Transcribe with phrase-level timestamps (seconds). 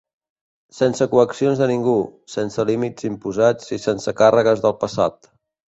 [0.77, 1.95] Sense coercions de ningú,
[2.37, 5.35] sense límits imposats i sense càrregues del passat.